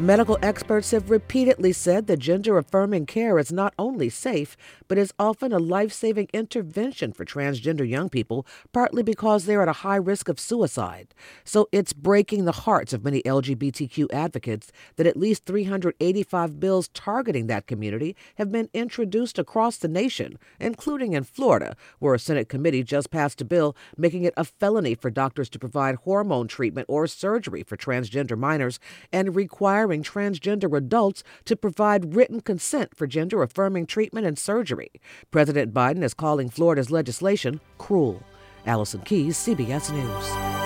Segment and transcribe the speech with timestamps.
[0.00, 4.56] Medical experts have repeatedly said that gender affirming care is not only safe,
[4.88, 9.68] but is often a life saving intervention for transgender young people, partly because they're at
[9.68, 11.14] a high risk of suicide.
[11.44, 17.46] So it's breaking the hearts of many LGBTQ advocates that at least 385 bills targeting
[17.48, 22.82] that community have been introduced across the nation, including in Florida, where a Senate committee
[22.82, 27.06] just passed a bill making it a felony for doctors to provide hormone treatment or
[27.06, 28.80] surgery for transgender minors
[29.12, 34.90] and requiring transgender adults to provide written consent for gender affirming treatment and surgery.
[35.30, 38.22] President Biden is calling Florida's legislation cruel.
[38.66, 40.59] Allison Keyes, CBS News.